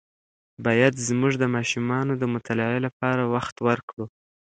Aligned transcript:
باید 0.65 0.93
زموږ 1.07 1.33
د 1.39 1.43
ماشومانو 1.55 2.13
د 2.17 2.23
مطالعې 2.35 2.79
لپاره 2.87 3.23
وخت 3.33 3.55
ورکړو. 3.67 4.05